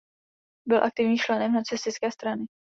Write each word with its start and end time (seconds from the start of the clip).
Byl 0.67 0.83
aktivním 0.83 1.17
členem 1.17 1.53
nacistické 1.53 2.11
strany. 2.11 2.45